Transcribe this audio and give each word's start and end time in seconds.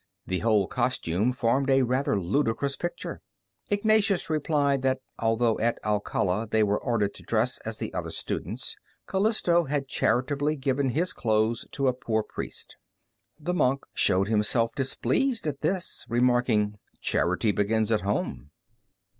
The 0.25 0.39
whole 0.39 0.65
costume 0.65 1.31
formed 1.31 1.69
a 1.69 1.83
rather 1.83 2.19
ludicrous 2.19 2.75
picture. 2.75 3.21
Ignatius 3.69 4.31
replied 4.31 4.81
that 4.81 4.99
although 5.19 5.59
at 5.59 5.77
Alcala 5.85 6.47
they 6.49 6.63
were 6.63 6.81
ordered 6.81 7.13
to 7.13 7.21
dress 7.21 7.59
as 7.65 7.77
the 7.77 7.93
other 7.93 8.09
students, 8.09 8.75
Calisto 9.07 9.65
had 9.65 9.87
charitably 9.87 10.55
given 10.55 10.89
his 10.89 11.13
clothes 11.13 11.67
to 11.73 11.87
a 11.87 11.93
poor 11.93 12.23
priest. 12.23 12.77
The 13.39 13.53
monk 13.53 13.83
showed 13.93 14.27
himself 14.27 14.73
displeased 14.73 15.45
at 15.45 15.61
this, 15.61 16.07
remarking, 16.09 16.79
"Charity 16.99 17.51
begins 17.51 17.91
at 17.91 18.01
home." 18.01 18.49